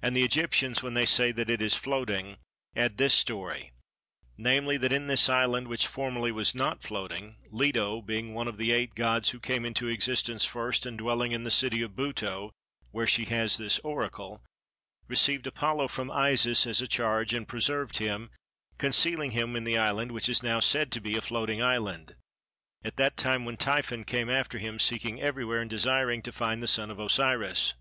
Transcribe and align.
And 0.00 0.16
the 0.16 0.22
Egyptians, 0.22 0.82
when 0.82 0.94
they 0.94 1.04
say 1.04 1.30
that 1.30 1.50
it 1.50 1.60
is 1.60 1.74
floating, 1.74 2.38
add 2.74 2.96
this 2.96 3.12
story, 3.12 3.72
namely 4.38 4.78
that 4.78 4.90
in 4.90 5.06
this 5.06 5.28
island 5.28 5.68
which 5.68 5.86
formerly 5.86 6.32
was 6.32 6.54
not 6.54 6.82
floating, 6.82 7.36
Leto, 7.50 8.00
being 8.00 8.32
one 8.32 8.48
of 8.48 8.56
the 8.56 8.72
eight 8.72 8.94
gods 8.94 9.28
who 9.28 9.38
came 9.38 9.66
into 9.66 9.86
existence 9.88 10.46
first, 10.46 10.86
and 10.86 10.96
dwelling 10.96 11.32
in 11.32 11.44
the 11.44 11.50
city 11.50 11.82
of 11.82 11.94
Buto 11.94 12.52
where 12.90 13.06
she 13.06 13.26
has 13.26 13.58
this 13.58 13.78
Oracle, 13.80 14.42
received 15.08 15.46
Apollo 15.46 15.88
from 15.88 16.10
Isis 16.10 16.66
as 16.66 16.80
a 16.80 16.88
charge 16.88 17.34
and 17.34 17.46
preserved 17.46 17.98
him, 17.98 18.30
concealing 18.78 19.32
him 19.32 19.56
in 19.56 19.64
the 19.64 19.76
island 19.76 20.10
which 20.12 20.30
is 20.30 20.38
said 20.62 20.88
now 20.88 20.88
to 20.88 21.00
be 21.02 21.16
a 21.16 21.20
floating 21.20 21.60
island, 21.62 22.16
at 22.82 22.96
that 22.96 23.18
time 23.18 23.44
when 23.44 23.58
Typhon 23.58 24.04
came 24.04 24.30
after 24.30 24.56
him 24.56 24.78
seeking 24.78 25.20
everywhere 25.20 25.60
and 25.60 25.68
desiring 25.68 26.22
to 26.22 26.32
find 26.32 26.62
the 26.62 26.66
son 26.66 26.90
of 26.90 26.98
Osiris. 26.98 27.74